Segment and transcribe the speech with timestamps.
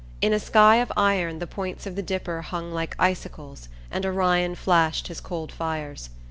[0.19, 4.55] In a sky of iron the points of the Dipper hung like icicles and Orion
[4.55, 6.09] flashed his cold fires.